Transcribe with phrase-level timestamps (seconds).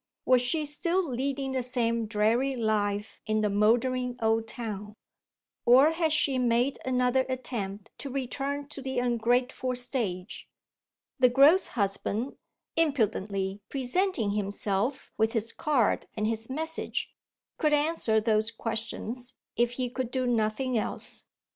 [0.25, 4.95] Was she still leading the same dreary life in the mouldering old town?
[5.63, 10.49] Or had she made another attempt to return to the ungrateful stage?
[11.19, 12.35] The gross husband,
[12.75, 17.13] impudently presenting himself with his card and his message,
[17.59, 21.25] could answer those questions if he could do nothing else.